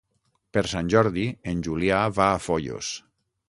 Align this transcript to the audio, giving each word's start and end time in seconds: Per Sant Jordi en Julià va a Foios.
Per 0.57 0.63
Sant 0.71 0.89
Jordi 0.93 1.27
en 1.53 1.63
Julià 1.69 2.03
va 2.19 2.31
a 2.31 2.43
Foios. 2.49 2.95